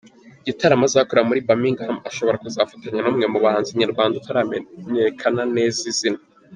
Igitaramo 0.41 0.83
azakorere 0.87 1.27
muri 1.29 1.45
Birmingham 1.47 1.95
ashobora 2.09 2.41
kuzafatanya 2.43 3.01
n’umwe 3.03 3.25
mu 3.33 3.39
bahanzi 3.43 3.77
nyarwanda 3.79 4.15
utaramenyekana 4.17 5.43
neza 5.55 5.79
izina. 5.91 6.21